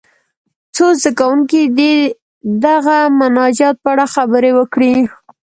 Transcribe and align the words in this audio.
څو 0.75 0.85
زده 1.01 1.11
کوونکي 1.19 1.61
دې 1.77 1.95
د 2.03 2.09
دغه 2.65 2.97
مناجات 3.19 3.75
په 3.83 3.89
اړه 3.93 4.05
خبرې 4.15 4.51
وکړي. 4.59 4.93